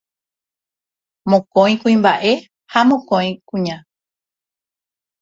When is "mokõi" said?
1.33-1.77, 2.93-3.27